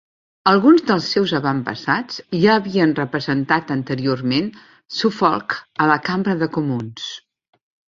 [0.51, 4.49] Alguns dels seus avantpassats ja havien representat anteriorment
[5.03, 7.09] Suffolk a la Cambra dels Comuns.